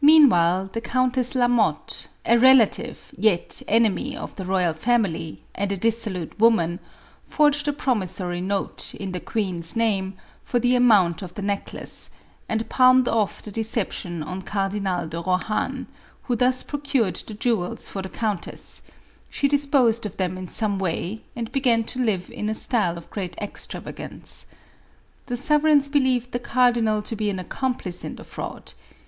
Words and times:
Meanwhile 0.00 0.70
the 0.74 0.80
Countess 0.80 1.34
Lamotte, 1.34 2.06
a 2.24 2.38
relative, 2.38 3.12
yet 3.18 3.62
ene 3.68 3.92
my 3.92 4.16
of 4.16 4.36
the 4.36 4.44
royal 4.44 4.72
family, 4.72 5.42
and 5.56 5.72
a 5.72 5.76
dissolute 5.76 6.38
woman, 6.38 6.78
forged 7.24 7.66
a 7.66 7.72
promissory 7.72 8.40
note, 8.40 8.94
in 8.94 9.10
the 9.10 9.18
queen's 9.18 9.74
name, 9.74 10.14
for 10.44 10.60
the 10.60 10.76
amount 10.76 11.20
of 11.20 11.34
the 11.34 11.42
necklace, 11.42 12.10
and 12.48 12.68
palmed 12.68 13.08
off 13.08 13.42
the 13.42 13.50
deception 13.50 14.22
on 14.22 14.40
Car 14.42 14.68
dinal 14.68 15.08
de 15.08 15.20
Rohan, 15.20 15.88
who 16.30 16.36
thus 16.36 16.62
procured 16.62 17.16
the 17.16 17.34
jewels 17.34 17.88
for 17.88 18.02
the 18.02 18.08
countess; 18.08 18.82
she 19.28 19.48
disposed 19.48 20.06
of 20.06 20.16
them 20.16 20.38
in 20.38 20.46
some 20.46 20.78
way, 20.78 21.24
and 21.34 21.50
be 21.50 21.58
gan 21.60 21.82
to 21.82 21.98
live 21.98 22.30
in 22.30 22.48
a 22.48 22.54
style 22.54 22.96
of 22.96 23.10
great 23.10 23.36
extravagance. 23.38 24.46
The 25.26 25.36
sov 25.36 25.62
ereigns 25.62 25.90
believed 25.90 26.30
the 26.30 26.38
cardinal 26.38 27.02
to 27.02 27.16
be 27.16 27.28
an 27.30 27.40
accomplice 27.40 28.04
in 28.04 28.14
the 28.14 28.22
fraud. 28.22 28.74